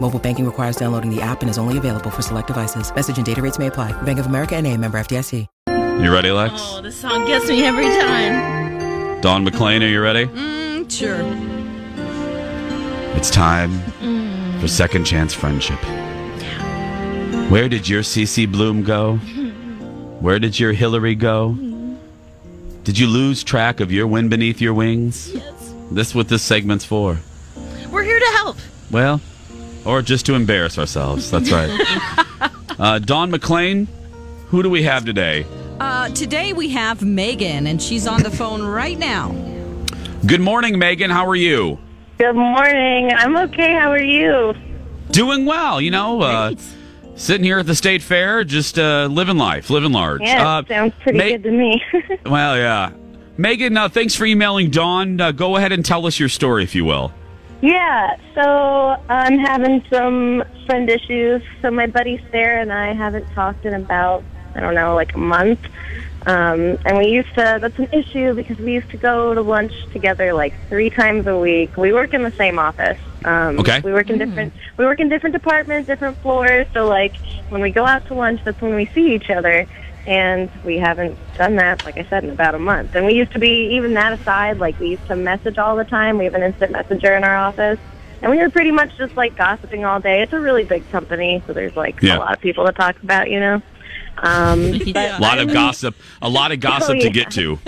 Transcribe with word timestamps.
Mobile 0.00 0.18
banking 0.18 0.46
requires 0.46 0.76
downloading 0.76 1.14
the 1.14 1.20
app 1.20 1.42
and 1.42 1.50
is 1.50 1.58
only 1.58 1.76
available 1.76 2.10
for 2.10 2.22
select 2.22 2.46
devices. 2.46 2.94
Message 2.94 3.16
and 3.16 3.26
data 3.26 3.42
rates 3.42 3.58
may 3.58 3.66
apply. 3.66 3.92
Bank 4.02 4.18
of 4.18 4.26
America 4.26 4.56
and 4.56 4.66
a 4.66 4.76
member 4.76 4.98
FDIC. 4.98 5.46
You 5.68 6.12
ready, 6.12 6.30
Lex? 6.30 6.52
Oh, 6.56 6.80
this 6.80 7.00
song 7.00 7.26
gets 7.26 7.48
me 7.48 7.64
every 7.64 7.86
time. 7.86 9.20
Dawn 9.20 9.42
McLean, 9.42 9.82
are 9.82 9.88
you 9.88 10.00
ready? 10.00 10.26
Mm, 10.26 10.88
sure. 10.88 11.18
It's 13.16 13.30
time 13.30 13.80
for 14.60 14.68
Second 14.68 15.06
Chance 15.06 15.34
Friendship. 15.34 15.78
Where 17.50 17.68
did 17.68 17.88
your 17.88 18.02
CC 18.02 18.50
Bloom 18.50 18.84
go? 18.84 19.16
Where 20.20 20.38
did 20.38 20.60
your 20.60 20.72
Hillary 20.72 21.16
go? 21.16 21.54
Did 22.84 22.96
you 22.96 23.08
lose 23.08 23.42
track 23.42 23.80
of 23.80 23.90
your 23.90 24.06
wind 24.06 24.30
beneath 24.30 24.60
your 24.60 24.74
wings? 24.74 25.34
Yes. 25.34 25.74
This 25.90 26.14
what 26.14 26.28
this 26.28 26.44
segment's 26.44 26.84
for. 26.84 27.18
We're 27.90 28.04
here 28.04 28.20
to 28.20 28.26
help. 28.26 28.58
Well, 28.92 29.20
or 29.88 30.02
just 30.02 30.26
to 30.26 30.34
embarrass 30.34 30.78
ourselves. 30.78 31.30
That's 31.30 31.50
right. 31.50 31.70
uh, 32.78 32.98
Dawn 32.98 33.30
McLean, 33.30 33.88
who 34.48 34.62
do 34.62 34.68
we 34.70 34.82
have 34.82 35.04
today? 35.04 35.46
Uh, 35.80 36.10
today 36.10 36.52
we 36.52 36.68
have 36.70 37.02
Megan, 37.02 37.66
and 37.66 37.80
she's 37.80 38.06
on 38.06 38.22
the 38.22 38.30
phone 38.30 38.62
right 38.62 38.98
now. 38.98 39.32
Good 40.26 40.40
morning, 40.42 40.78
Megan. 40.78 41.10
How 41.10 41.26
are 41.26 41.36
you? 41.36 41.78
Good 42.18 42.34
morning. 42.36 43.10
I'm 43.14 43.36
okay. 43.36 43.72
How 43.72 43.90
are 43.90 44.02
you? 44.02 44.52
Doing 45.10 45.46
well. 45.46 45.80
You 45.80 45.90
know, 45.92 46.20
uh, 46.20 46.54
sitting 47.16 47.44
here 47.44 47.60
at 47.60 47.66
the 47.66 47.74
state 47.76 48.02
fair, 48.02 48.44
just 48.44 48.78
uh, 48.78 49.06
living 49.10 49.38
life, 49.38 49.70
living 49.70 49.92
large. 49.92 50.20
Yeah, 50.20 50.58
Uh, 50.58 50.62
sounds 50.68 50.92
pretty 51.00 51.18
Ma- 51.18 51.24
good 51.24 51.42
to 51.44 51.50
me. 51.50 51.82
Well, 52.26 52.56
yeah. 52.58 52.90
Megan, 53.38 53.76
uh, 53.76 53.88
thanks 53.88 54.14
for 54.16 54.26
emailing 54.26 54.68
Dawn. 54.70 55.18
Uh, 55.20 55.30
go 55.32 55.56
ahead 55.56 55.70
and 55.72 55.82
tell 55.84 56.04
us 56.06 56.18
your 56.18 56.28
story, 56.28 56.64
if 56.64 56.74
you 56.74 56.84
will. 56.84 57.12
Yeah, 57.60 58.16
so 58.34 58.96
I'm 59.08 59.38
having 59.38 59.84
some 59.90 60.44
friend 60.66 60.88
issues. 60.88 61.42
So 61.62 61.70
my 61.70 61.86
buddy 61.86 62.22
Sarah 62.30 62.62
and 62.62 62.72
I 62.72 62.94
haven't 62.94 63.26
talked 63.32 63.64
in 63.64 63.74
about, 63.74 64.22
I 64.54 64.60
don't 64.60 64.74
know, 64.74 64.94
like 64.94 65.14
a 65.14 65.18
month. 65.18 65.60
Um, 66.26 66.78
and 66.84 66.98
we 66.98 67.06
used 67.08 67.32
to, 67.36 67.58
that's 67.60 67.78
an 67.78 67.88
issue 67.92 68.34
because 68.34 68.58
we 68.58 68.74
used 68.74 68.90
to 68.90 68.96
go 68.96 69.34
to 69.34 69.40
lunch 69.40 69.72
together 69.92 70.34
like 70.34 70.54
three 70.68 70.90
times 70.90 71.26
a 71.26 71.38
week. 71.38 71.76
We 71.76 71.92
work 71.92 72.12
in 72.12 72.22
the 72.22 72.32
same 72.32 72.58
office. 72.58 72.98
Um, 73.24 73.58
Okay. 73.60 73.80
We 73.82 73.92
work 73.92 74.10
in 74.10 74.18
different, 74.18 74.52
we 74.76 74.84
work 74.84 75.00
in 75.00 75.08
different 75.08 75.32
departments, 75.32 75.86
different 75.86 76.18
floors. 76.18 76.66
So 76.74 76.86
like 76.86 77.16
when 77.48 77.62
we 77.62 77.70
go 77.70 77.86
out 77.86 78.06
to 78.08 78.14
lunch, 78.14 78.40
that's 78.44 78.60
when 78.60 78.74
we 78.74 78.86
see 78.94 79.14
each 79.14 79.30
other. 79.30 79.66
And 80.08 80.50
we 80.64 80.78
haven't 80.78 81.18
done 81.36 81.56
that, 81.56 81.84
like 81.84 81.98
I 81.98 82.04
said, 82.08 82.24
in 82.24 82.30
about 82.30 82.54
a 82.54 82.58
month. 82.58 82.94
And 82.94 83.04
we 83.04 83.12
used 83.12 83.32
to 83.32 83.38
be, 83.38 83.74
even 83.74 83.92
that 83.94 84.18
aside, 84.18 84.56
like 84.58 84.78
we 84.80 84.88
used 84.88 85.06
to 85.08 85.14
message 85.16 85.58
all 85.58 85.76
the 85.76 85.84
time. 85.84 86.16
We 86.16 86.24
have 86.24 86.32
an 86.34 86.42
instant 86.42 86.72
messenger 86.72 87.14
in 87.14 87.24
our 87.24 87.36
office. 87.36 87.78
And 88.22 88.30
we 88.30 88.38
were 88.38 88.48
pretty 88.48 88.70
much 88.70 88.96
just 88.96 89.14
like 89.18 89.36
gossiping 89.36 89.84
all 89.84 90.00
day. 90.00 90.22
It's 90.22 90.32
a 90.32 90.40
really 90.40 90.64
big 90.64 90.88
company, 90.90 91.42
so 91.46 91.52
there's 91.52 91.76
like 91.76 92.00
Yeah. 92.02 92.16
a 92.16 92.20
lot 92.20 92.32
of 92.34 92.40
people 92.40 92.64
to 92.64 92.72
talk 92.72 93.00
about, 93.02 93.30
you 93.30 93.38
know. 93.38 93.62
Um, 94.22 94.72
but 94.94 95.18
A 95.18 95.20
lot 95.20 95.38
of 95.38 95.52
gossip. 95.52 95.94
A 96.22 96.28
lot 96.28 96.52
of 96.52 96.60
gossip 96.60 96.96
Oh, 96.96 97.00
to 97.00 97.10
get 97.10 97.30
to. 97.32 97.58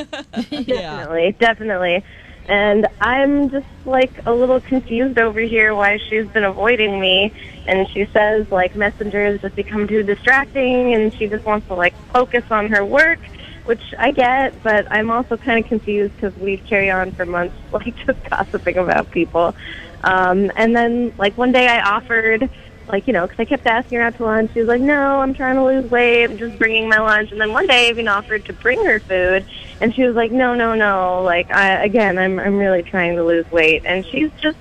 Definitely, 0.51 1.37
definitely. 1.39 2.05
And 2.51 2.89
I'm 3.01 3.49
just 3.49 3.67
like 3.85 4.27
a 4.27 4.35
little 4.35 4.61
confused 4.61 5.19
over 5.19 5.39
here 5.39 5.73
why 5.73 5.99
she's 5.99 6.27
been 6.27 6.43
avoiding 6.43 6.99
me. 6.99 7.33
And 7.69 7.89
she 7.91 8.07
says 8.07 8.51
like 8.51 8.75
messengers 8.75 9.41
just 9.41 9.55
become 9.55 9.87
too 9.87 10.03
distracting, 10.03 10.93
and 10.93 11.15
she 11.15 11.29
just 11.29 11.45
wants 11.45 11.69
to 11.69 11.75
like 11.75 11.95
focus 12.13 12.43
on 12.51 12.67
her 12.71 12.85
work, 12.85 13.21
which 13.67 13.95
I 13.97 14.11
get. 14.11 14.61
But 14.65 14.91
I'm 14.91 15.13
also 15.13 15.37
kind 15.37 15.63
of 15.63 15.69
confused 15.69 16.13
because 16.17 16.37
we 16.39 16.57
carry 16.57 16.91
on 16.91 17.13
for 17.13 17.25
months 17.25 17.55
like 17.73 17.95
just 18.05 18.19
gossiping 18.25 18.79
about 18.79 19.13
people. 19.13 19.55
Um, 20.03 20.51
and 20.57 20.75
then 20.75 21.15
like 21.19 21.39
one 21.39 21.53
day 21.53 21.69
I 21.69 21.81
offered 21.97 22.51
like 22.91 23.07
you 23.07 23.13
know, 23.13 23.27
because 23.27 23.41
I 23.41 23.45
kept 23.45 23.67
asking 23.67 23.99
her 23.99 24.05
out 24.05 24.17
to 24.17 24.25
lunch. 24.25 24.53
She 24.53 24.61
was 24.61 24.69
like, 24.69 24.81
"No, 24.81 25.21
I'm 25.21 25.35
trying 25.35 25.57
to 25.57 25.65
lose 25.65 25.91
weight. 25.91 26.25
I'm 26.25 26.39
just 26.39 26.59
bringing 26.59 26.89
my 26.89 26.99
lunch." 26.99 27.33
And 27.33 27.41
then 27.41 27.53
one 27.53 27.67
day, 27.67 27.87
I 27.87 27.91
even 27.91 28.09
offered 28.09 28.45
to 28.47 28.53
bring 28.53 28.85
her 28.85 29.01
food, 29.01 29.45
and 29.81 29.95
she 29.95 30.05
was 30.05 30.15
like, 30.15 30.33
"No, 30.33 30.55
no, 30.55 30.75
no. 30.75 31.23
Like, 31.23 31.51
I 31.51 31.85
again, 31.85 32.19
I'm 32.19 32.39
I'm 32.39 32.57
really 32.57 32.83
trying 32.83 33.17
to 33.17 33.25
lose 33.25 33.51
weight." 33.51 33.83
And 33.85 34.05
she's 34.07 34.31
just 34.41 34.59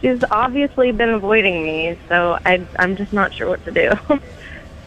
she's 0.00 0.22
obviously 0.30 0.92
been 0.92 1.10
avoiding 1.10 1.62
me, 1.62 1.98
so 2.08 2.38
I 2.44 2.66
I'm 2.78 2.96
just 2.96 3.12
not 3.12 3.34
sure 3.34 3.48
what 3.48 3.64
to 3.64 3.70
do. 3.70 3.90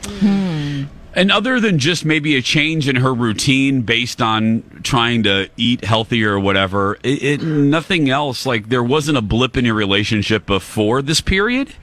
Hmm. 0.03 0.83
And 1.13 1.31
other 1.31 1.59
than 1.59 1.79
just 1.79 2.05
maybe 2.05 2.35
a 2.35 2.41
change 2.41 2.87
in 2.87 2.97
her 2.97 3.13
routine 3.13 3.81
based 3.81 4.21
on 4.21 4.81
trying 4.83 5.23
to 5.23 5.49
eat 5.57 5.83
healthier 5.83 6.33
or 6.33 6.39
whatever, 6.39 6.97
it, 7.03 7.23
it 7.23 7.41
nothing 7.41 8.09
else. 8.09 8.45
Like 8.45 8.69
there 8.69 8.83
wasn't 8.83 9.17
a 9.17 9.21
blip 9.21 9.57
in 9.57 9.65
your 9.65 9.73
relationship 9.73 10.45
before 10.45 11.01
this 11.01 11.19
period. 11.19 11.73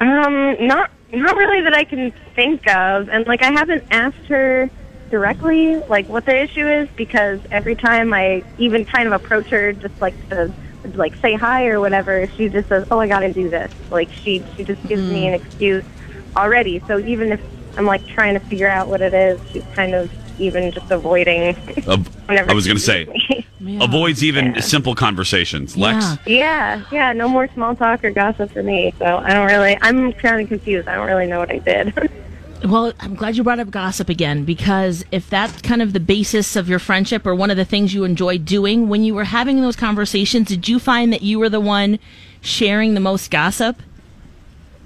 Um, 0.00 0.56
not 0.66 0.90
not 1.12 1.36
really 1.36 1.64
that 1.64 1.74
I 1.74 1.84
can 1.84 2.12
think 2.36 2.62
of, 2.68 3.08
and 3.08 3.26
like 3.26 3.42
I 3.42 3.52
haven't 3.52 3.84
asked 3.90 4.28
her 4.28 4.70
directly 5.10 5.76
like 5.88 6.08
what 6.08 6.24
the 6.26 6.36
issue 6.36 6.68
is 6.68 6.88
because 6.96 7.40
every 7.50 7.74
time 7.74 8.12
I 8.12 8.42
even 8.58 8.84
kind 8.84 9.08
of 9.08 9.14
approach 9.14 9.48
her 9.50 9.72
just 9.72 9.94
like 10.00 10.14
to 10.30 10.54
like 10.94 11.14
say 11.24 11.34
hi 11.34 11.66
or 11.66 11.80
whatever, 11.80 12.30
she 12.36 12.48
just 12.48 12.68
says, 12.68 12.84
"Oh, 12.90 13.00
I 13.00 13.08
got 13.08 13.20
to 13.20 13.32
do 13.32 13.50
this." 13.50 13.70
Like 13.90 14.08
she 14.24 14.44
she 14.56 14.64
just 14.64 14.82
gives 14.86 15.02
me 15.02 15.26
an 15.26 15.34
excuse 15.34 15.84
already. 16.36 16.82
So 16.86 16.98
even 17.00 17.32
if 17.32 17.40
I'm 17.76 17.86
like 17.86 18.02
trying 18.06 18.34
to 18.34 18.40
figure 18.46 18.68
out 18.68 18.88
what 18.88 19.00
it 19.00 19.14
is, 19.14 19.40
she's 19.52 19.64
kind 19.74 19.94
of 19.94 20.10
even 20.38 20.70
just 20.72 20.90
avoiding. 20.90 21.56
Av- 21.88 22.06
whenever 22.28 22.50
I 22.50 22.54
was 22.54 22.66
going 22.66 22.76
to 22.76 22.82
say 22.82 23.04
sees 23.06 23.44
me. 23.60 23.78
avoids 23.84 24.22
even 24.24 24.54
Yeah. 24.54 24.60
simple 24.60 24.94
conversations. 24.94 25.76
Lex, 25.76 26.04
Yeah. 26.26 26.36
Yeah, 26.38 26.82
yeah, 26.92 27.12
no 27.12 27.28
more 27.28 27.48
small 27.54 27.74
talk 27.76 28.04
or 28.04 28.10
gossip 28.10 28.52
for 28.52 28.62
me. 28.62 28.92
So 28.98 29.04
I 29.04 29.32
don't 29.34 29.46
really. 29.46 29.76
I'm 29.82 30.12
kind 30.14 30.40
of 30.40 30.48
confused. 30.48 30.88
I 30.88 30.94
don't 30.96 31.06
really 31.06 31.26
know 31.26 31.38
what 31.38 31.50
I 31.50 31.58
did. 31.58 32.10
Well, 32.64 32.92
I'm 32.98 33.14
glad 33.14 33.36
you 33.36 33.44
brought 33.44 33.60
up 33.60 33.70
gossip 33.70 34.08
again 34.08 34.44
because 34.44 35.04
if 35.12 35.30
that's 35.30 35.62
kind 35.62 35.80
of 35.80 35.92
the 35.92 36.00
basis 36.00 36.56
of 36.56 36.68
your 36.68 36.80
friendship 36.80 37.24
or 37.24 37.32
one 37.32 37.52
of 37.52 37.56
the 37.56 37.64
things 37.64 37.94
you 37.94 38.02
enjoy 38.02 38.36
doing, 38.36 38.88
when 38.88 39.04
you 39.04 39.14
were 39.14 39.22
having 39.22 39.60
those 39.60 39.76
conversations, 39.76 40.48
did 40.48 40.68
you 40.68 40.80
find 40.80 41.12
that 41.12 41.22
you 41.22 41.38
were 41.38 41.48
the 41.48 41.60
one 41.60 42.00
sharing 42.40 42.94
the 42.94 43.00
most 43.00 43.30
gossip? 43.30 43.80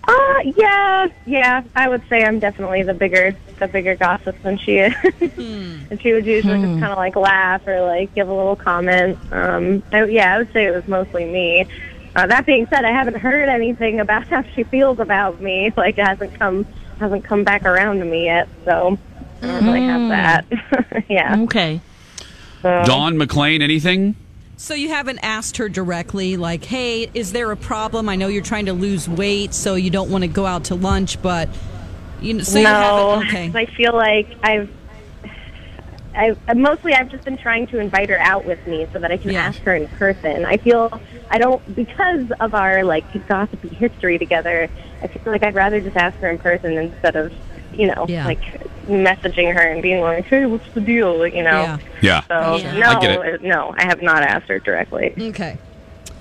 Uh, 0.07 0.39
yeah, 0.55 1.07
yeah. 1.25 1.63
I 1.75 1.89
would 1.89 2.03
say 2.11 2.23
I'm 2.23 2.39
definitely 2.41 2.83
the 2.83 2.93
bigger, 2.93 3.35
the 3.59 3.69
bigger 3.69 3.95
gossip 3.95 4.41
than 4.43 4.59
she 4.59 4.79
is. 4.79 4.95
and 5.21 6.01
she 6.01 6.13
would 6.13 6.27
usually 6.27 6.61
just 6.61 6.81
kind 6.81 6.93
of 6.93 6.99
like 6.99 7.17
laugh 7.17 7.67
or 7.67 7.83
like 7.83 8.15
give 8.15 8.29
a 8.29 8.35
little 8.35 8.57
comment. 8.57 9.19
Um, 9.33 9.83
I, 9.93 10.05
yeah, 10.05 10.35
I 10.35 10.39
would 10.39 10.53
say 10.53 10.67
it 10.67 10.71
was 10.71 10.87
mostly 10.87 11.25
me. 11.25 11.67
Uh, 12.15 12.27
that 12.27 12.45
being 12.45 12.67
said, 12.67 12.85
I 12.85 12.93
haven't 12.93 13.17
heard 13.17 13.49
anything 13.49 14.01
about 14.01 14.27
how 14.29 14.43
she 14.55 14.65
feels 14.65 14.99
about 14.99 15.41
me. 15.41 15.73
Like 15.77 15.99
it 15.99 16.07
hasn't 16.07 16.35
come, 16.35 16.67
hasn't 16.99 17.25
come 17.25 17.45
back 17.45 17.65
around 17.65 17.99
to 18.01 18.05
me 18.05 18.27
yet. 18.27 18.49
So 18.65 18.99
I 19.43 19.47
don't 19.47 19.65
really 19.65 19.83
have 19.83 20.09
that. 20.09 21.05
yeah. 21.09 21.41
Okay. 21.41 21.81
So. 22.63 22.83
Dawn 22.85 23.19
McLean, 23.19 23.63
anything? 23.63 24.15
So 24.57 24.75
you 24.75 24.91
haven't 24.91 25.19
asked 25.25 25.57
her 25.57 25.69
directly, 25.69 26.37
like, 26.37 26.65
"Hey, 26.65 27.11
is 27.15 27.33
there 27.33 27.51
a 27.51 27.57
problem? 27.57 28.09
I 28.09 28.15
know 28.15 28.29
you're 28.29 28.45
trying 28.45 28.67
to 28.67 28.73
lose 28.73 29.09
weight, 29.09 29.55
so 29.55 29.75
you 29.75 29.91
don't 29.91 30.09
want 30.09 30.23
to 30.23 30.29
go 30.29 30.47
out 30.47 30.65
to 30.65 30.77
lunch, 30.77 31.21
but 31.21 31.49
you 32.23 32.35
know." 32.35 32.43
So 32.45 32.61
no, 32.61 32.69
haven't. 33.21 33.29
Okay. 33.29 33.53
I 33.55 33.67
feel 33.67 33.93
like 33.95 34.29
I've. 34.43 34.69
I 36.15 36.37
mostly 36.55 36.93
I've 36.93 37.09
just 37.11 37.25
been 37.25 37.39
trying 37.39 37.67
to 37.69 37.79
invite 37.79 38.11
her 38.11 38.19
out 38.19 38.45
with 38.45 38.67
me 38.67 38.87
so 38.93 38.99
that 38.99 39.11
I 39.11 39.17
can 39.17 39.31
Yeah. 39.31 39.45
ask 39.45 39.59
her 39.61 39.75
in 39.75 39.89
person. 39.89 40.45
I 40.45 40.59
feel 40.59 41.01
I 41.31 41.39
don't 41.39 41.75
because 41.75 42.31
of 42.39 42.55
our 42.55 42.85
like 42.85 43.05
gossipy 43.29 43.69
history 43.71 44.19
together. 44.19 44.69
I 45.03 45.07
feel 45.07 45.33
like 45.33 45.43
I'd 45.43 45.55
rather 45.55 45.81
just 45.81 45.97
ask 45.97 46.15
her 46.19 46.29
in 46.29 46.39
person 46.39 46.73
instead 46.77 47.17
of 47.17 47.33
you 47.73 47.87
know 47.87 48.05
Yeah. 48.09 48.27
like 48.27 48.43
messaging 48.89 49.55
her 49.55 49.63
and 49.63 49.81
being 49.81 50.03
like, 50.03 50.27
"Hey, 50.27 50.45
what's 50.45 50.69
the 50.75 50.83
deal?" 50.83 51.27
You 51.27 51.45
know. 51.45 51.63
Yeah. 51.63 51.79
Yeah. 52.03 52.21
So 52.29 52.57
Yeah. 52.57 52.77
no, 52.79 52.87
I 52.89 53.01
get 53.01 53.11
it. 53.27 53.43
no, 53.43 53.75
I 53.79 53.85
have 53.85 54.03
not 54.03 54.23
asked 54.23 54.49
her 54.49 54.59
directly. 54.59 55.15
Okay. 55.19 55.57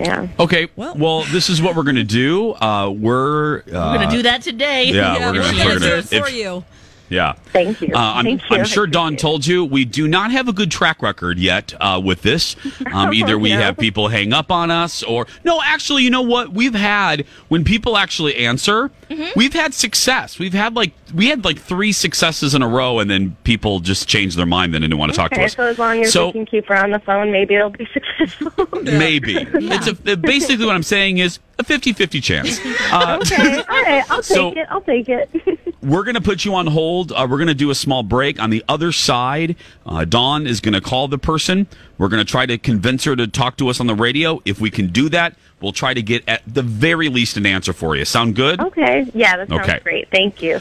Yeah. 0.02 0.28
Okay. 0.40 0.68
Well- 0.76 0.96
Well, 0.98 1.24
this 1.32 1.50
is 1.50 1.62
what 1.62 1.76
we're 1.76 1.84
going 1.84 1.96
to 1.96 2.04
do. 2.04 2.54
Uh, 2.54 2.90
we're 2.90 3.60
uh, 3.60 3.62
We're 3.66 3.98
gonna 4.00 4.10
do 4.12 4.24
that 4.24 4.42
today. 4.42 4.86
yeah, 4.86 4.94
yeah, 5.18 5.32
we're 5.32 5.34
gonna- 5.42 5.58
we're 5.58 5.66
we're 5.66 5.80
gonna 5.80 6.02
do 6.02 6.16
it 6.18 6.24
for 6.24 6.30
you. 6.30 6.64
Yeah. 7.12 7.34
Thank 7.52 7.82
you. 7.82 7.90
Uh, 7.94 8.00
I'm, 8.00 8.24
Thank 8.26 8.50
you. 8.50 8.58
I'm 8.58 8.66
sure 8.66 8.88
Dawn 8.88 9.18
told 9.18 9.46
you 9.46 9.66
we 9.66 9.84
do 9.84 10.08
not 10.08 10.32
have 10.32 10.48
a 10.48 10.54
good 10.54 10.72
track 10.72 11.02
record 11.04 11.38
yet 11.38 11.74
uh, 11.80 12.02
with 12.04 12.22
this. 12.24 12.56
Um, 12.92 13.14
either 13.14 13.38
we 13.38 13.52
have 13.52 13.78
people 13.78 14.10
hang 14.10 14.34
up 14.34 14.52
on 14.52 14.70
us, 14.70 15.02
or 15.04 15.26
no. 15.46 15.62
Actually, 15.64 16.04
you 16.04 16.10
know 16.10 16.24
what? 16.24 16.52
We've 16.52 16.74
had 16.74 17.26
when 17.48 17.64
people 17.64 17.96
actually 17.96 18.36
answer, 18.38 18.92
we've 19.36 19.54
had 19.54 19.74
success. 19.74 20.38
We've 20.40 20.52
had 20.54 20.76
like 20.76 20.92
we 21.14 21.28
had 21.28 21.46
like 21.46 21.58
three 21.60 21.92
successes 21.94 22.54
in 22.54 22.62
a 22.62 22.68
row, 22.68 23.00
and 23.00 23.10
then 23.10 23.38
people 23.44 23.80
just 23.80 24.10
changed 24.10 24.38
their 24.38 24.46
mind 24.46 24.76
and 24.76 24.82
didn't 24.84 24.98
want 24.98 25.12
to 25.14 25.16
talk 25.18 25.32
to 25.32 25.36
Okay, 25.38 25.46
us. 25.46 25.54
so 25.54 25.64
as 25.64 25.80
long 25.80 26.02
as 26.02 26.12
So- 26.12 26.28
we 26.28 26.32
can 26.34 26.46
keep 26.46 26.66
her 26.68 26.76
on 26.84 26.92
the 26.92 27.00
phone, 27.00 27.32
maybe 27.32 27.56
it'll 27.56 27.70
be 27.70 27.88
successful. 27.94 28.52
Maybe 28.82 29.36
it's 29.38 29.88
a, 29.88 30.18
basically 30.18 30.66
what 30.66 30.76
I'm 30.76 30.84
saying 30.84 31.20
is 31.20 31.40
a 31.62 31.74
50-50 31.80 32.22
chance. 32.24 32.60
Uh, 32.92 33.20
okay, 33.22 33.58
all 33.70 33.84
right, 33.84 34.04
I'll 34.12 34.18
take 34.22 34.26
So- 34.26 34.52
it. 34.58 34.68
I'll 34.70 34.82
take 34.82 35.08
it. 35.08 35.30
We're 35.82 36.04
going 36.04 36.16
to 36.16 36.22
put 36.22 36.44
you 36.46 36.54
on 36.56 36.68
hold. 36.68 37.12
Uh, 37.12 37.26
we're 37.28 37.38
going 37.38 37.48
to 37.48 37.56
do 37.56 37.72
a 37.72 37.76
small 37.76 38.04
break. 38.04 38.40
On 38.40 38.52
the 38.52 38.64
other 38.70 38.92
side, 38.92 39.56
uh, 39.84 40.06
Dawn 40.06 40.46
is 40.46 40.60
going 40.62 40.76
to 40.76 40.82
call 40.82 41.08
the 41.08 41.18
person. 41.18 41.66
We're 41.98 42.08
going 42.10 42.24
to 42.24 42.30
try 42.30 42.46
to 42.46 42.60
convince 42.60 43.04
her 43.06 43.16
to 43.16 43.28
talk 43.28 43.58
to 43.58 43.68
us 43.68 43.80
on 43.80 43.88
the 43.88 43.96
radio. 43.96 44.40
If 44.46 44.62
we 44.62 44.70
can 44.70 44.90
do 44.90 45.10
that, 45.10 45.36
we'll 45.60 45.72
try 45.72 45.96
to 45.96 46.02
get 46.04 46.24
at 46.30 46.44
the 46.46 46.62
very 46.62 47.10
least 47.10 47.36
an 47.36 47.48
answer 47.48 47.74
for 47.74 47.96
you. 47.96 48.06
Sound 48.06 48.36
good? 48.36 48.60
okay, 48.62 49.10
yeah, 49.16 49.38
that 49.38 49.50
sounds 49.50 49.62
Okay. 49.68 49.80
great. 49.82 50.08
Thank 50.12 50.44
you. 50.44 50.60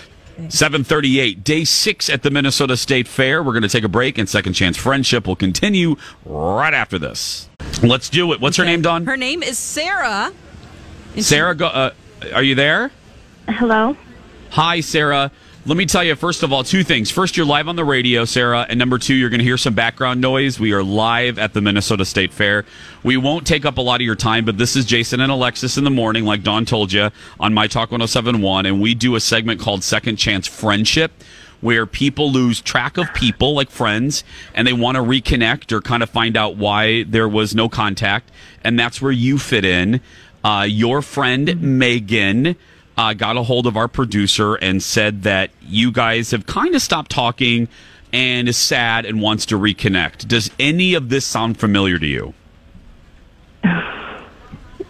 738, 0.48 1.44
day 1.44 1.64
six 1.64 2.08
at 2.08 2.22
the 2.22 2.30
Minnesota 2.30 2.74
State 2.78 3.06
Fair. 3.06 3.42
We're 3.42 3.52
going 3.52 3.62
to 3.62 3.68
take 3.68 3.84
a 3.84 3.88
break, 3.88 4.16
and 4.16 4.26
Second 4.26 4.54
Chance 4.54 4.78
Friendship 4.78 5.26
will 5.26 5.36
continue 5.36 5.96
right 6.24 6.72
after 6.72 6.98
this. 6.98 7.50
Let's 7.82 8.08
do 8.08 8.32
it. 8.32 8.40
What's 8.40 8.56
her 8.56 8.64
name, 8.64 8.80
Dawn? 8.80 9.04
Her 9.04 9.18
name 9.18 9.42
is 9.42 9.58
Sarah. 9.58 10.32
She- 11.14 11.22
Sarah, 11.22 11.54
go, 11.54 11.66
uh, 11.66 11.90
are 12.34 12.42
you 12.42 12.54
there? 12.54 12.90
Hello. 13.48 13.96
Hi, 14.50 14.80
Sarah. 14.80 15.30
Let 15.66 15.76
me 15.76 15.84
tell 15.84 16.02
you, 16.02 16.14
first 16.16 16.42
of 16.42 16.52
all, 16.52 16.64
two 16.64 16.82
things. 16.82 17.10
First, 17.10 17.36
you're 17.36 17.44
live 17.44 17.68
on 17.68 17.76
the 17.76 17.84
radio, 17.84 18.24
Sarah. 18.24 18.64
And 18.68 18.78
number 18.78 18.96
two, 18.98 19.14
you're 19.14 19.28
going 19.28 19.40
to 19.40 19.44
hear 19.44 19.58
some 19.58 19.74
background 19.74 20.20
noise. 20.20 20.58
We 20.58 20.72
are 20.72 20.82
live 20.82 21.38
at 21.38 21.52
the 21.52 21.60
Minnesota 21.60 22.04
State 22.06 22.32
Fair. 22.32 22.64
We 23.02 23.18
won't 23.18 23.46
take 23.46 23.66
up 23.66 23.76
a 23.76 23.80
lot 23.82 23.96
of 24.00 24.04
your 24.06 24.14
time, 24.14 24.46
but 24.46 24.56
this 24.56 24.74
is 24.74 24.86
Jason 24.86 25.20
and 25.20 25.30
Alexis 25.30 25.76
in 25.76 25.84
the 25.84 25.90
morning, 25.90 26.24
like 26.24 26.42
Dawn 26.42 26.64
told 26.64 26.92
you, 26.92 27.10
on 27.38 27.52
My 27.52 27.66
Talk 27.66 27.90
1071. 27.90 28.64
And 28.64 28.80
we 28.80 28.94
do 28.94 29.16
a 29.16 29.20
segment 29.20 29.60
called 29.60 29.84
Second 29.84 30.16
Chance 30.16 30.46
Friendship, 30.46 31.12
where 31.60 31.84
people 31.84 32.32
lose 32.32 32.62
track 32.62 32.96
of 32.96 33.12
people, 33.12 33.52
like 33.52 33.70
friends, 33.70 34.24
and 34.54 34.66
they 34.66 34.72
want 34.72 34.96
to 34.96 35.02
reconnect 35.02 35.72
or 35.72 35.82
kind 35.82 36.02
of 36.02 36.08
find 36.08 36.38
out 36.38 36.56
why 36.56 37.02
there 37.02 37.28
was 37.28 37.54
no 37.54 37.68
contact. 37.68 38.30
And 38.64 38.78
that's 38.78 39.02
where 39.02 39.12
you 39.12 39.38
fit 39.38 39.66
in. 39.66 40.00
Uh, 40.42 40.66
your 40.68 41.02
friend, 41.02 41.60
Megan 41.60 42.56
uh, 42.96 43.14
got 43.14 43.36
a 43.36 43.42
hold 43.42 43.66
of 43.66 43.76
our 43.76 43.88
producer 43.88 44.54
and 44.56 44.82
said 44.82 45.22
that 45.22 45.50
you 45.62 45.92
guys 45.92 46.30
have 46.30 46.46
kind 46.46 46.74
of 46.74 46.82
stopped 46.82 47.10
talking 47.10 47.68
and 48.12 48.48
is 48.48 48.56
sad 48.56 49.06
and 49.06 49.20
wants 49.20 49.46
to 49.46 49.58
reconnect. 49.58 50.26
Does 50.28 50.50
any 50.58 50.94
of 50.94 51.08
this 51.08 51.24
sound 51.24 51.58
familiar 51.58 51.98
to 51.98 52.06
you? 52.06 52.34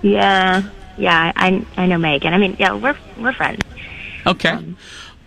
Yeah, 0.02 0.62
yeah, 0.96 1.30
I 1.36 1.62
I 1.76 1.84
know 1.84 1.98
Megan. 1.98 2.32
I 2.32 2.38
mean, 2.38 2.56
yeah, 2.58 2.72
we're 2.72 2.96
we're 3.18 3.34
friends. 3.34 3.60
Okay. 4.26 4.58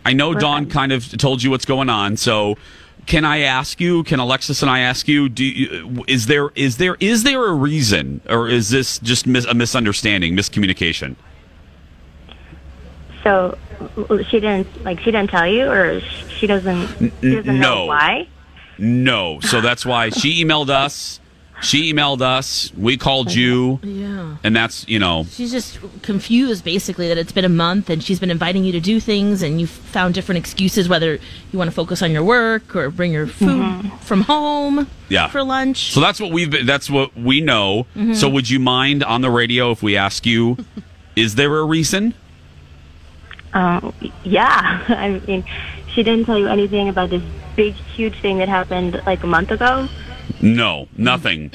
I 0.04 0.14
know 0.14 0.34
Dawn 0.34 0.68
kind 0.68 0.92
of 0.92 1.16
told 1.18 1.44
you 1.44 1.52
what's 1.52 1.66
going 1.66 1.90
on, 1.90 2.18
so 2.18 2.58
can 3.06 3.26
I 3.26 3.40
ask 3.40 3.80
you? 3.80 4.04
Can 4.04 4.20
Alexis 4.20 4.62
and 4.62 4.72
I 4.72 4.80
ask 4.80 5.08
you? 5.08 5.30
Do 5.30 5.44
you, 5.44 6.04
is 6.08 6.28
there 6.28 6.50
is 6.56 6.78
there 6.78 6.96
is 7.00 7.24
there 7.24 7.46
a 7.46 7.54
reason, 7.54 8.22
or 8.30 8.50
is 8.50 8.70
this 8.70 9.00
just 9.00 9.28
mis- 9.28 9.46
a 9.46 9.54
misunderstanding, 9.54 10.36
miscommunication? 10.36 11.16
So 13.24 13.58
she 14.30 14.40
didn't 14.40 14.84
like 14.84 15.00
she 15.00 15.12
didn't 15.12 15.30
tell 15.30 15.48
you, 15.48 15.70
or 15.70 16.02
she 16.02 16.48
doesn't 16.48 16.88
she 17.22 17.36
doesn't 17.36 17.60
no. 17.60 17.76
know 17.76 17.86
why. 17.86 18.28
No. 18.78 19.40
So 19.42 19.62
that's 19.62 19.86
why 19.86 20.10
she 20.10 20.44
emailed 20.44 20.70
us. 20.70 21.20
She 21.62 21.94
emailed 21.94 22.22
us. 22.22 22.72
We 22.76 22.98
called 22.98 23.34
you, 23.34 23.80
Yeah. 23.84 24.36
and 24.44 24.54
that's 24.54 24.86
you 24.90 25.00
know 25.00 25.26
She's 25.30 25.52
just 25.52 25.80
confused, 26.02 26.66
basically, 26.66 27.08
that 27.08 27.18
it's 27.18 27.32
been 27.32 27.46
a 27.46 27.50
month 27.50 27.90
and 27.90 28.04
she's 28.04 28.20
been 28.20 28.32
inviting 28.32 28.66
you 28.66 28.74
to 28.74 28.82
do 28.82 29.00
things, 29.00 29.42
and 29.42 29.62
you've 29.62 29.70
found 29.70 30.14
different 30.14 30.40
excuses 30.40 30.90
whether 30.90 31.14
you 31.52 31.58
want 31.60 31.70
to 31.70 31.74
focus 31.74 32.02
on 32.02 32.12
your 32.12 32.24
work 32.24 32.76
or 32.76 32.90
bring 32.90 33.14
your 33.14 33.28
food 33.28 33.90
from 34.02 34.22
home 34.22 34.88
Yeah. 35.08 35.28
for 35.30 35.42
lunch. 35.44 35.94
So 35.94 36.02
that's 36.02 36.20
what 36.20 36.32
we've 36.32 36.50
been, 36.50 36.66
that's 36.66 36.90
what 36.90 37.16
we 37.16 37.40
know. 37.40 37.86
So 38.14 38.28
would 38.28 38.50
you 38.50 38.60
mind 38.60 39.04
on 39.04 39.22
the 39.22 39.30
radio 39.30 39.72
if 39.72 39.82
we 39.82 39.96
ask 39.96 40.26
you, 40.26 40.58
is 41.16 41.36
there 41.36 41.56
a 41.58 41.64
reason? 41.64 42.14
Um, 43.54 43.94
yeah, 44.24 44.84
I 44.90 45.22
mean, 45.28 45.46
she 45.94 46.04
didn't 46.04 46.26
tell 46.26 46.38
you 46.40 46.48
anything 46.48 46.90
about 46.90 47.12
this 47.12 47.22
big, 47.56 47.74
huge 47.76 48.20
thing 48.20 48.40
that 48.40 48.50
happened 48.50 49.02
like 49.06 49.24
a 49.24 49.28
month 49.28 49.52
ago. 49.52 49.88
No, 50.44 50.90
nothing. 50.98 51.50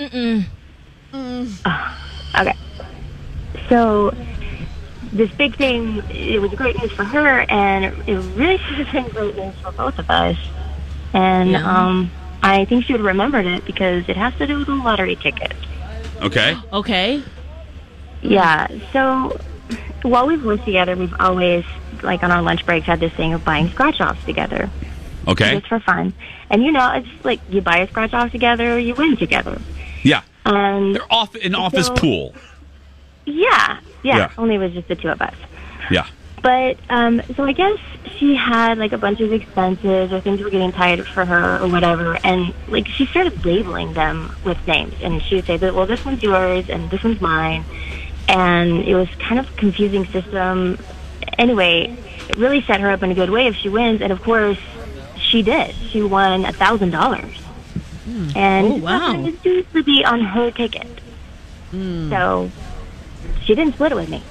Okay, 1.13 2.57
so 3.69 4.15
this 5.13 5.31
big 5.33 5.57
thing, 5.57 6.03
it 6.09 6.41
was 6.41 6.51
great 6.53 6.81
news 6.81 6.91
for 6.93 7.05
her, 7.05 7.45
and 7.51 7.85
it 8.07 8.17
really 8.35 8.57
should 8.67 8.87
have 8.87 8.93
been 8.93 9.09
great 9.13 9.37
news 9.37 9.55
for 9.63 9.73
both 9.73 9.99
of 9.99 10.09
us. 10.11 10.39
And 11.13 11.51
Yeah. 11.51 11.65
um, 11.89 12.11
I 12.43 12.65
think 12.65 12.87
she 12.87 12.95
would 12.95 13.01
have 13.01 13.07
remembered 13.07 13.45
it 13.47 13.67
because 13.67 14.09
it 14.09 14.17
has 14.17 14.35
to 14.37 14.47
do 14.47 14.59
with 14.59 14.69
a 14.69 14.75
lottery 14.75 15.17
ticket. 15.17 15.53
Okay. 16.23 16.57
okay. 16.73 17.23
Yeah. 18.23 18.69
So 18.95 19.39
while 20.03 20.27
we've 20.27 20.45
lived 20.45 20.65
together, 20.65 20.97
we've 20.97 21.15
always, 21.21 21.65
like 22.03 22.23
on 22.23 22.31
our 22.31 22.41
lunch 22.41 22.65
breaks, 22.65 22.87
had 22.87 23.01
this 23.01 23.13
thing 23.13 23.35
of 23.35 23.45
buying 23.45 23.69
scratch 23.69 24.01
offs 24.01 24.25
together, 24.25 24.71
Okay. 25.29 25.53
just 25.57 25.69
for 25.69 25.79
fun. 25.81 26.13
And 26.51 26.63
you 26.65 26.73
know, 26.73 26.91
it's 26.95 27.25
like 27.25 27.41
you 27.51 27.61
buy 27.61 27.79
a 27.79 27.89
scratch 27.89 28.15
off 28.15 28.33
together, 28.33 28.79
you 28.79 28.95
win 28.95 29.17
together. 29.17 29.61
Yeah. 30.03 30.23
And 30.47 30.95
They're 30.97 31.13
off 31.13 31.35
an 31.35 31.55
office 31.55 31.87
So- 31.89 31.95
pool. 31.95 32.35
yeah, 33.27 33.79
yeah, 34.03 34.17
Yeah. 34.17 34.31
only 34.39 34.55
it 34.55 34.59
was 34.59 34.73
just 34.73 34.89
the 34.89 34.97
two 34.97 35.09
of 35.11 35.21
us. 35.21 35.35
Yeah. 35.91 36.07
But 36.41 36.79
um, 36.89 37.21
so 37.37 37.45
I 37.45 37.53
guess 37.53 37.79
she 38.17 38.35
had 38.37 38.79
like 38.79 38.93
a 38.93 38.99
bunch 38.99 39.21
of 39.21 39.33
expenses 39.33 40.13
or 40.13 40.21
things 40.21 40.41
were 40.41 40.51
getting 40.51 40.71
tight 40.73 41.05
for 41.07 41.25
her 41.25 41.59
or 41.63 41.69
whatever, 41.69 42.17
and 42.25 42.55
like 42.69 42.87
she 42.87 43.07
started 43.07 43.45
labeling 43.45 43.93
them 43.95 44.35
with 44.45 44.57
names, 44.67 44.95
and 45.03 45.21
she 45.23 45.35
would 45.37 45.47
say 45.47 45.57
that 45.57 45.75
well 45.75 45.85
this 45.87 46.05
one's 46.05 46.23
yours 46.23 46.71
and 46.71 46.91
this 46.91 47.03
one's 47.03 47.21
mine, 47.21 47.65
and 48.29 48.85
it 48.85 48.95
was 48.95 49.09
kind 49.19 49.41
of 49.41 49.49
a 49.51 49.53
confusing 49.55 50.07
system. 50.07 50.79
Anyway, 51.39 51.97
it 52.29 52.37
really 52.37 52.63
set 52.63 52.81
her 52.81 52.91
up 52.91 53.03
in 53.03 53.11
a 53.11 53.15
good 53.15 53.31
way 53.31 53.49
if 53.49 53.57
she 53.57 53.69
wins, 53.69 54.01
and 54.01 54.13
of 54.13 54.23
course 54.23 54.59
she 55.29 55.43
did. 55.43 55.75
She 55.91 56.03
won 56.03 56.45
a 56.45 56.53
thousand 56.53 56.91
dollars, 56.91 57.37
hmm. 58.05 58.29
and 58.37 58.67
Oh, 58.67 58.77
wow. 58.77 59.13
it 59.15 59.19
was 59.23 59.35
due 59.41 59.63
to 59.63 59.83
be 59.83 60.05
on 60.05 60.21
her 60.21 60.51
ticket. 60.51 60.87
Hmm. 61.71 62.11
So 62.11 62.51
she 63.45 63.55
didn't 63.55 63.75
split 63.75 63.93
it 63.93 63.97
with 63.97 64.09
me. 64.09 64.23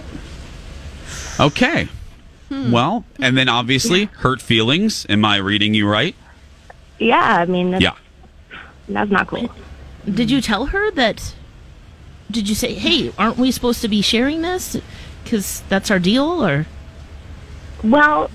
Okay. 1.39 1.87
Hmm. 2.49 2.71
Well, 2.71 3.05
and 3.19 3.37
then 3.37 3.49
obviously 3.49 4.05
hurt 4.05 4.41
feelings. 4.41 5.05
Am 5.09 5.23
I 5.25 5.37
reading 5.37 5.73
you 5.73 5.87
right? 5.87 6.15
Yeah, 6.99 7.19
I 7.21 7.45
mean 7.45 7.71
that's, 7.71 7.83
Yeah. 7.83 7.93
that's 8.89 9.11
not 9.11 9.27
cool. 9.27 9.49
Did 10.11 10.31
you 10.31 10.41
tell 10.41 10.67
her 10.67 10.89
that? 10.91 11.35
Did 12.31 12.49
you 12.49 12.55
say, 12.55 12.73
hey, 12.73 13.11
aren't 13.17 13.37
we 13.37 13.51
supposed 13.51 13.81
to 13.81 13.87
be 13.87 14.01
sharing 14.01 14.41
this? 14.41 14.75
Because 15.23 15.61
that's 15.69 15.91
our 15.91 15.99
deal? 15.99 16.43
Or. 16.45 16.65
Well, 17.83 18.29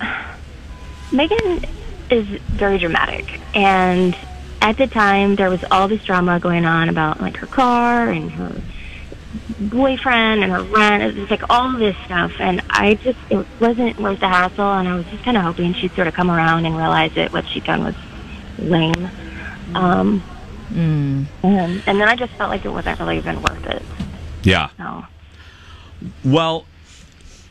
Megan 1.10 1.64
is 2.12 2.26
very 2.26 2.78
dramatic, 2.78 3.40
and 3.54 4.16
at 4.60 4.76
the 4.76 4.86
time 4.86 5.34
there 5.36 5.50
was 5.50 5.64
all 5.70 5.88
this 5.88 6.04
drama 6.04 6.38
going 6.38 6.64
on 6.64 6.88
about 6.88 7.20
like 7.20 7.36
her 7.38 7.46
car 7.46 8.08
and 8.08 8.30
her 8.30 8.60
boyfriend 9.58 10.42
and 10.42 10.52
her 10.52 10.62
rent. 10.62 11.02
It 11.02 11.20
was 11.20 11.30
like 11.30 11.42
all 11.50 11.72
this 11.72 11.96
stuff, 12.04 12.32
and 12.38 12.62
I 12.70 12.94
just 12.94 13.18
it 13.30 13.46
wasn't 13.60 13.98
worth 13.98 14.20
the 14.20 14.28
hassle, 14.28 14.64
and 14.64 14.88
I 14.88 14.94
was 14.94 15.06
just 15.06 15.24
kind 15.24 15.36
of 15.36 15.42
hoping 15.42 15.74
she'd 15.74 15.94
sort 15.94 16.06
of 16.06 16.14
come 16.14 16.30
around 16.30 16.66
and 16.66 16.76
realize 16.76 17.14
that 17.14 17.32
what 17.32 17.46
she'd 17.48 17.64
done 17.64 17.84
was 17.84 17.94
lame. 18.58 19.10
Um, 19.74 20.22
and, 20.74 21.26
and 21.42 22.00
then 22.00 22.02
I 22.08 22.16
just 22.16 22.32
felt 22.34 22.50
like 22.50 22.64
it 22.64 22.70
wasn't 22.70 22.98
really 23.00 23.18
even 23.18 23.42
worth 23.42 23.66
it. 23.66 23.82
Yeah. 24.42 24.68
So. 24.76 25.04
Well, 26.24 26.66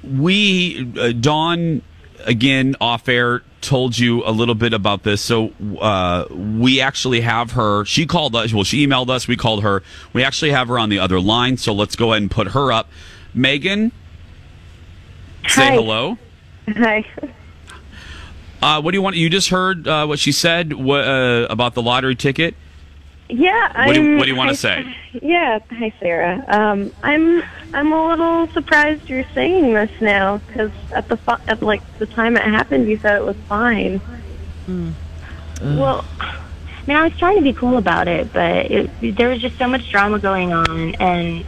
we 0.04 0.92
uh, 1.00 1.12
Dawn 1.12 1.82
again 2.26 2.76
off 2.82 3.08
air 3.08 3.44
told 3.62 3.98
you 3.98 4.24
a 4.26 4.32
little 4.32 4.56
bit 4.56 4.74
about 4.74 5.04
this. 5.04 5.22
So 5.22 5.54
uh, 5.80 6.26
we 6.32 6.82
actually 6.82 7.22
have 7.22 7.52
her. 7.52 7.86
She 7.86 8.06
called 8.06 8.36
us. 8.36 8.54
Well, 8.54 8.64
she 8.64 8.86
emailed 8.86 9.10
us. 9.10 9.28
We 9.28 9.38
called 9.38 9.64
her. 9.64 9.84
We 10.14 10.24
actually 10.24 10.52
have 10.52 10.68
her 10.68 10.78
on 10.78 10.90
the 10.90 11.00
other 11.00 11.20
line. 11.20 11.58
So 11.58 11.74
let's 11.74 11.96
go 11.96 12.12
ahead 12.12 12.24
and 12.24 12.32
put 12.32 12.50
her 12.50 12.72
up. 12.72 12.90
Megan, 13.34 13.92
say 15.48 15.68
Hi. 15.68 15.72
hello. 15.72 16.18
Hi. 16.70 17.06
Uh, 18.62 18.82
what 18.82 18.92
do 18.92 18.98
you 18.98 19.02
want? 19.02 19.16
You 19.16 19.30
just 19.30 19.50
heard 19.50 19.88
uh, 19.88 20.06
what 20.06 20.20
she 20.20 20.32
said 20.32 20.74
what, 20.74 21.08
uh, 21.08 21.48
about 21.50 21.74
the 21.74 21.82
lottery 21.82 22.16
ticket. 22.16 22.56
Yeah. 23.32 23.86
What 23.86 23.94
do 23.96 24.02
you- 24.02 24.08
I'm- 24.10 24.18
what 24.18 24.24
do 24.26 24.30
you 24.32 24.36
wanna 24.36 24.56
say? 24.56 24.86
Yeah. 25.22 25.60
Hi, 25.80 25.94
Sarah. 26.00 26.44
Um, 26.48 26.92
I'm 27.04 27.42
I'm 27.74 27.92
a 27.94 28.08
little 28.10 28.48
surprised 28.54 29.10
you're 29.10 29.24
saying 29.34 29.74
this 29.74 29.90
now 30.02 30.42
because 30.48 30.72
at 30.94 31.08
the 31.08 31.16
fu- 31.18 31.42
at 31.48 31.64
like 31.64 31.82
the 32.00 32.06
time 32.06 32.36
it 32.36 32.44
happened, 32.44 32.90
you 32.90 32.98
said 32.98 33.16
it 33.16 33.26
was 33.26 33.38
fine. 33.48 34.02
Well, 35.62 36.04
I 36.20 36.34
mean, 36.88 36.98
I 36.98 37.04
was 37.04 37.14
trying 37.18 37.38
to 37.38 37.42
be 37.44 37.54
cool 37.54 37.78
about 37.78 38.08
it, 38.08 38.34
but 38.34 38.70
it, 38.72 39.16
there 39.18 39.30
was 39.30 39.40
just 39.40 39.58
so 39.58 39.68
much 39.68 39.90
drama 39.92 40.20
going 40.20 40.52
on, 40.54 40.96
and 41.00 41.46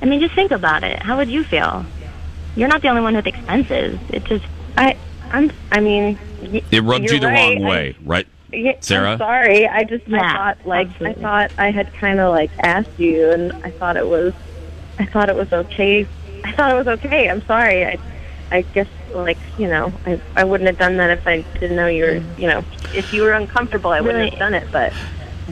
I 0.00 0.04
mean, 0.06 0.20
just 0.20 0.34
think 0.34 0.52
about 0.52 0.84
it. 0.84 1.02
How 1.02 1.16
would 1.16 1.28
you 1.30 1.42
feel? 1.44 1.84
You're 2.54 2.68
not 2.68 2.82
the 2.82 2.88
only 2.88 3.00
one 3.02 3.16
with 3.16 3.26
expenses. 3.26 3.98
It 4.10 4.24
just 4.24 4.44
I 4.76 4.96
I'm 5.32 5.50
I 5.72 5.80
mean. 5.80 6.18
y- 6.42 6.62
It 6.70 6.82
rubbed 6.84 7.10
you're 7.10 7.18
the 7.18 7.26
right. 7.26 7.56
wrong 7.58 7.64
I- 7.66 7.68
way, 7.68 7.94
right? 8.04 8.26
Yeah, 8.52 8.72
Sarah? 8.80 9.12
I'm 9.12 9.18
sorry. 9.18 9.66
I 9.66 9.84
just 9.84 10.06
Yeah, 10.08 10.20
I 10.22 10.32
thought 10.32 10.66
like 10.66 10.88
absolutely. 10.88 11.24
I 11.24 11.26
thought 11.26 11.52
I 11.58 11.70
had 11.70 11.92
kind 11.94 12.20
of 12.20 12.30
like 12.30 12.50
asked 12.60 12.98
you, 12.98 13.30
and 13.30 13.52
I 13.64 13.70
thought 13.70 13.96
it 13.96 14.06
was 14.06 14.32
I 14.98 15.04
thought 15.06 15.28
it 15.28 15.36
was 15.36 15.52
okay. 15.52 16.06
I 16.44 16.52
thought 16.52 16.72
it 16.72 16.74
was 16.74 16.88
okay. 16.88 17.28
I'm 17.28 17.44
sorry. 17.46 17.84
I 17.84 17.98
I 18.50 18.62
guess 18.62 18.88
like 19.12 19.38
you 19.58 19.68
know 19.68 19.92
I 20.06 20.20
I 20.36 20.44
wouldn't 20.44 20.68
have 20.68 20.78
done 20.78 20.96
that 20.96 21.10
if 21.10 21.26
I 21.26 21.42
didn't 21.60 21.76
know 21.76 21.86
you 21.86 22.04
were 22.04 22.20
mm. 22.20 22.38
you 22.38 22.46
know 22.46 22.64
if 22.94 23.12
you 23.12 23.22
were 23.22 23.32
uncomfortable 23.32 23.90
I 23.90 24.00
wouldn't 24.00 24.18
Really? 24.18 24.30
have 24.30 24.38
done 24.38 24.54
it. 24.54 24.68
But 24.72 24.92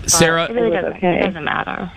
Sarah, 0.07 0.45
it 0.45 0.53
really 0.53 0.71
was 0.71 0.83
doesn't, 0.83 0.97
okay. 0.97 1.21
it 1.21 1.27
doesn't 1.27 1.45
matter. 1.45 1.91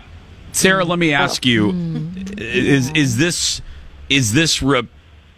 Sarah, 0.52 0.84
let 0.84 1.00
me 1.00 1.14
oh. 1.14 1.20
ask 1.20 1.46
you: 1.46 1.72
mm. 1.72 2.40
is 2.40 2.92
is 2.92 3.18
this 3.18 3.62
is 4.10 4.34
this 4.34 4.62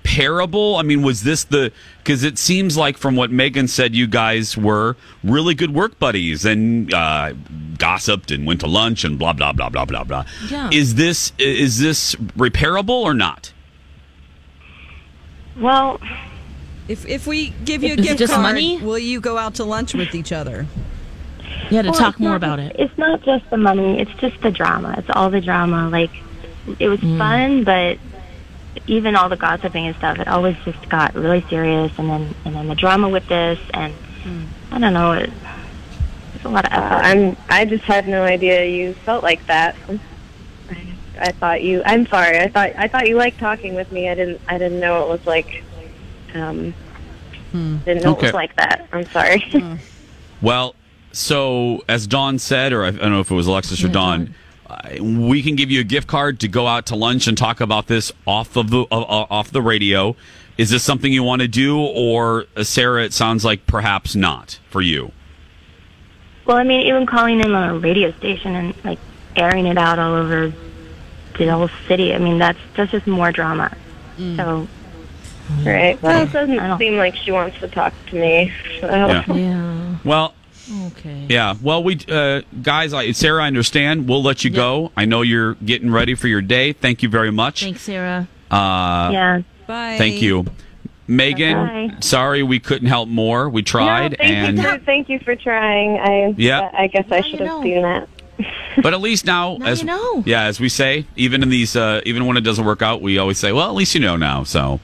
repairable? 0.04 0.80
I 0.80 0.84
mean, 0.84 1.02
was 1.02 1.24
this 1.24 1.44
the 1.46 1.72
because 2.00 2.24
it 2.24 2.38
seems 2.38 2.78
like 2.78 2.98
from 2.98 3.16
what 3.16 3.32
Megan 3.32 3.68
said, 3.68 3.96
you 3.96 4.08
guys 4.08 4.58
were 4.58 4.96
really 5.24 5.54
good 5.54 5.74
work 5.74 6.00
buddies 6.00 6.46
and 6.46 6.94
uh, 6.94 7.34
gossiped 7.78 8.32
and 8.32 8.46
went 8.46 8.60
to 8.62 8.68
lunch 8.68 9.04
and 9.04 9.18
blah 9.20 9.34
blah 9.34 9.52
blah 9.54 9.70
blah 9.70 9.86
blah 9.86 10.04
blah. 10.04 10.26
Yeah. 10.50 10.70
Is 10.72 10.96
this 10.96 11.34
is 11.38 11.80
this 11.80 12.16
repairable 12.38 12.90
or 12.90 13.14
not? 13.14 13.54
Well, 15.58 16.00
If 16.88 17.06
if 17.08 17.28
we 17.28 17.50
give 17.66 17.84
you 17.84 17.90
a 17.90 17.94
Is 17.94 18.00
it 18.00 18.04
gift 18.04 18.20
just 18.20 18.34
card, 18.34 18.44
money? 18.44 18.80
will 18.82 18.98
you 19.00 19.20
go 19.22 19.38
out 19.38 19.56
to 19.56 19.64
lunch 19.64 19.94
with 19.94 20.16
each 20.16 20.32
other? 20.32 20.66
Yeah, 21.70 21.84
to 21.84 21.92
well, 21.92 22.00
talk 22.00 22.20
more 22.20 22.32
not- 22.32 22.36
about 22.38 22.60
it. 22.60 22.76
It's 22.80 22.98
not 22.98 23.22
just 23.24 23.50
the 23.50 23.58
money. 23.58 24.00
It's 24.00 24.12
just 24.20 24.42
the 24.42 24.52
drama. 24.52 24.96
It's 24.98 25.10
all 25.14 25.30
the 25.30 25.42
drama. 25.42 25.90
Like 25.90 26.12
it 26.80 26.88
was 26.90 27.00
Mm. 27.00 27.18
fun, 27.18 27.64
but 27.64 27.98
even 28.88 29.16
all 29.16 29.30
the 29.30 29.38
gossiping 29.38 29.88
and 29.88 29.96
stuff, 29.96 30.20
it 30.20 30.28
always 30.28 30.56
just 30.64 30.90
got 30.90 31.14
really 31.16 31.42
serious. 31.50 31.92
And 31.98 32.10
then 32.10 32.36
and 32.46 32.56
then 32.56 32.68
the 32.68 32.76
drama 32.76 33.10
with 33.10 33.28
this, 33.28 33.60
and 33.74 33.94
I 34.72 34.80
don't 34.80 34.94
know. 34.94 35.14
It, 35.14 35.30
it's 36.36 36.46
a 36.46 36.50
lot 36.50 36.66
of 36.66 36.72
uh. 36.72 37.00
I'm 37.04 37.38
I 37.50 37.66
just 37.66 37.84
had 37.84 38.08
no 38.08 38.24
idea 38.24 38.66
you 38.66 38.94
felt 38.94 39.24
like 39.24 39.46
that. 39.48 39.76
I, 40.70 40.94
I 41.20 41.32
thought 41.32 41.62
you. 41.62 41.82
I'm 41.86 42.06
sorry. 42.08 42.40
I 42.40 42.48
thought 42.48 42.72
I 42.78 42.88
thought 42.88 43.08
you 43.08 43.16
liked 43.18 43.40
talking 43.40 43.76
with 43.76 43.92
me. 43.92 44.10
I 44.10 44.16
didn't. 44.16 44.42
I 44.48 44.58
didn't 44.58 44.80
know 44.80 45.04
it 45.04 45.10
was 45.10 45.26
like. 45.26 45.64
Um, 46.34 46.74
Didn't 47.52 48.04
know 48.04 48.16
it 48.16 48.22
was 48.22 48.34
like 48.34 48.56
that. 48.56 48.88
I'm 48.94 49.06
sorry. 49.08 49.44
Well, 50.42 50.74
so 51.12 51.84
as 51.88 52.08
Dawn 52.08 52.40
said, 52.40 52.74
or 52.74 52.84
I 52.84 52.88
I 52.88 52.92
don't 52.92 53.12
know 53.12 53.20
if 53.20 53.30
it 53.30 53.36
was 53.36 53.46
Alexis 53.46 53.84
or 53.84 53.90
Dawn, 53.90 54.34
we 55.02 55.42
can 55.42 55.56
give 55.56 55.72
you 55.72 55.80
a 55.82 55.84
gift 55.84 56.08
card 56.08 56.40
to 56.42 56.48
go 56.48 56.68
out 56.68 56.88
to 56.88 56.96
lunch 56.96 57.28
and 57.28 57.38
talk 57.38 57.62
about 57.62 57.88
this 57.88 58.12
off 58.26 58.56
of 58.56 58.70
the 58.70 58.82
uh, 58.92 59.26
off 59.30 59.52
the 59.52 59.62
radio. 59.62 60.16
Is 60.58 60.70
this 60.70 60.84
something 60.84 61.12
you 61.12 61.24
want 61.24 61.42
to 61.42 61.48
do, 61.48 61.80
or 61.80 62.46
uh, 62.56 62.64
Sarah? 62.64 63.04
It 63.04 63.14
sounds 63.14 63.44
like 63.46 63.66
perhaps 63.66 64.16
not 64.16 64.60
for 64.70 64.82
you. 64.82 65.12
Well, 66.46 66.58
I 66.58 66.64
mean, 66.64 66.86
even 66.88 67.06
calling 67.06 67.40
in 67.40 67.54
on 67.54 67.70
a 67.70 67.80
radio 67.80 68.12
station 68.14 68.56
and 68.56 68.76
like 68.84 69.00
airing 69.36 69.66
it 69.68 69.78
out 69.78 69.98
all 70.00 70.14
over 70.14 70.54
the 71.38 71.48
whole 71.48 71.70
city. 71.88 72.14
I 72.14 72.18
mean, 72.18 72.38
that's 72.38 72.60
that's 72.76 72.92
just 72.92 73.08
more 73.08 73.32
drama. 73.32 73.76
So 74.18 74.68
right. 75.66 76.00
Well, 76.02 76.24
it 76.24 76.32
doesn't 76.32 76.56
don't- 76.58 76.78
seem 76.78 76.98
like 76.98 77.16
she 77.16 77.32
wants 77.32 77.60
to 77.60 77.68
talk 77.68 77.94
to 78.08 78.16
me. 78.16 78.52
So. 78.80 78.88
Yeah. 78.88 79.34
Yeah. 79.34 79.96
Well, 80.04 80.34
Okay. 80.88 81.26
yeah. 81.30 81.56
Well, 81.62 81.84
we 81.84 82.00
uh, 82.10 82.42
guys, 82.62 82.94
I, 82.94 83.12
Sarah, 83.12 83.44
I 83.44 83.48
understand. 83.48 84.08
We'll 84.08 84.24
let 84.24 84.44
you 84.44 84.50
go. 84.50 84.92
I 84.96 85.06
know 85.06 85.22
you're 85.22 85.56
getting 85.56 85.92
ready 85.92 86.16
for 86.16 86.28
your 86.28 86.42
day. 86.42 86.74
Thank 86.74 87.04
you 87.04 87.10
very 87.10 87.32
much. 87.32 87.62
Thanks, 87.64 87.82
Sarah. 87.82 88.28
Uh, 88.50 89.10
yeah, 89.12 89.42
Bye. 89.68 89.96
Thank 89.98 90.22
you, 90.22 90.46
Megan. 91.08 91.90
Bye. 91.90 91.96
Sorry 92.02 92.44
we 92.44 92.60
couldn't 92.60 92.88
help 92.88 93.10
more. 93.10 93.50
We 93.50 93.64
tried, 93.64 94.12
no, 94.12 94.18
thank 94.18 94.32
and 94.32 94.58
you 94.58 94.64
for 94.64 94.80
thank 94.80 95.10
you 95.10 95.20
for 95.20 95.36
trying. 95.36 96.00
I 96.00 96.34
Yeah. 96.38 96.70
I 96.74 96.88
guess 96.88 97.06
I 97.12 97.22
should 97.22 97.40
have 97.40 97.48
know. 97.48 97.64
seen 97.64 97.82
that. 97.82 98.08
but 98.82 98.94
at 98.94 99.02
least 99.02 99.26
now, 99.26 99.58
Now 99.58 99.68
as 99.68 99.82
you 99.82 99.88
know. 99.88 100.24
yeah, 100.26 100.44
as 100.44 100.60
we 100.60 100.70
say, 100.70 101.06
even 101.16 101.44
in 101.44 101.50
these, 101.50 101.76
uh, 101.76 102.02
even 102.06 102.26
when 102.26 102.38
it 102.38 102.42
doesn't 102.42 102.66
work 102.66 102.82
out, 102.82 103.02
we 103.02 103.18
always 103.18 103.38
say, 103.38 103.52
well, 103.52 103.70
at 103.70 103.76
least 103.76 103.94
you 103.94 104.02
know 104.02 104.16
now. 104.16 104.44
So, 104.44 104.80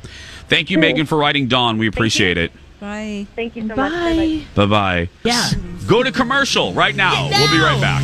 thank 0.47 0.69
you, 0.69 0.77
Megan, 0.77 1.05
for 1.07 1.17
writing 1.17 1.47
Dawn. 1.47 1.77
We 1.77 1.87
appreciate 1.87 2.37
it. 2.37 2.51
Bye. 2.79 3.25
Thank 3.35 3.55
you 3.55 3.67
so 3.67 3.75
much. 3.75 3.91
Bye. 3.91 4.43
Bye 4.53 4.65
bye. 4.67 5.09
Yeah. 5.23 5.49
Go 5.87 6.03
to 6.03 6.11
commercial 6.11 6.73
right 6.73 6.95
now. 6.95 7.29
We'll 7.29 7.49
be 7.49 7.59
right 7.59 7.79
back. 7.79 8.03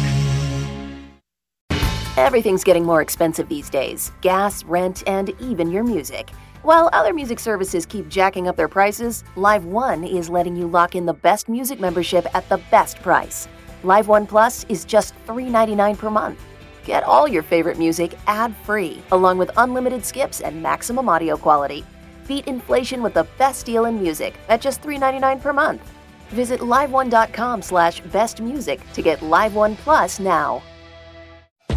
Everything's 2.15 2.63
getting 2.63 2.85
more 2.85 3.01
expensive 3.01 3.49
these 3.49 3.69
days 3.69 4.11
gas, 4.21 4.63
rent, 4.63 5.03
and 5.05 5.31
even 5.41 5.69
your 5.69 5.83
music. 5.83 6.29
While 6.61 6.89
other 6.93 7.13
music 7.13 7.39
services 7.39 7.85
keep 7.85 8.07
jacking 8.07 8.47
up 8.47 8.55
their 8.55 8.69
prices, 8.69 9.25
Live 9.35 9.65
One 9.65 10.05
is 10.05 10.29
letting 10.29 10.55
you 10.55 10.65
lock 10.67 10.95
in 10.95 11.05
the 11.05 11.13
best 11.13 11.49
music 11.49 11.81
membership 11.81 12.25
at 12.33 12.47
the 12.47 12.59
best 12.71 13.01
price. 13.01 13.49
Live 13.83 14.07
One 14.07 14.25
Plus 14.25 14.63
is 14.69 14.85
just 14.85 15.13
$3.99 15.27 15.97
per 15.97 16.09
month. 16.09 16.39
Get 16.85 17.03
all 17.03 17.27
your 17.27 17.43
favorite 17.43 17.77
music 17.77 18.17
ad 18.27 18.55
free, 18.63 19.01
along 19.11 19.39
with 19.39 19.51
unlimited 19.57 20.05
skips 20.05 20.39
and 20.39 20.63
maximum 20.63 21.09
audio 21.09 21.35
quality. 21.35 21.83
Beat 22.29 22.47
inflation 22.47 23.03
with 23.03 23.13
the 23.13 23.27
best 23.37 23.65
deal 23.65 23.85
in 23.85 24.01
music 24.01 24.35
at 24.47 24.61
just 24.61 24.81
$3.99 24.81 25.41
per 25.41 25.51
month. 25.51 25.91
Visit 26.29 26.59
liveone.com 26.61 27.61
slash 27.61 28.01
bestmusic 28.03 28.79
to 28.93 29.01
get 29.01 29.21
Live 29.21 29.55
One 29.55 29.75
Plus 29.75 30.19
now. 30.19 30.61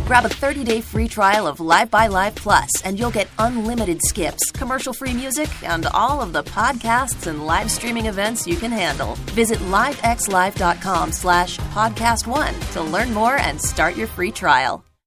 Grab 0.06 0.24
a 0.24 0.28
30-day 0.28 0.80
free 0.80 1.08
trial 1.08 1.48
of 1.48 1.58
Live 1.58 1.90
by 1.90 2.06
Live 2.06 2.36
Plus, 2.36 2.70
and 2.82 2.96
you'll 2.98 3.10
get 3.10 3.26
unlimited 3.40 4.00
skips, 4.02 4.52
commercial-free 4.52 5.12
music, 5.14 5.48
and 5.64 5.86
all 5.86 6.20
of 6.20 6.32
the 6.32 6.44
podcasts 6.44 7.26
and 7.26 7.44
live 7.44 7.70
streaming 7.70 8.06
events 8.06 8.46
you 8.46 8.56
can 8.56 8.70
handle. 8.70 9.14
Visit 9.34 9.58
livexlive.com 9.58 11.10
slash 11.10 11.58
podcast 11.58 12.26
one 12.26 12.54
to 12.72 12.82
learn 12.82 13.12
more 13.12 13.36
and 13.38 13.60
start 13.60 13.96
your 13.96 14.06
free 14.06 14.30
trial. 14.30 14.84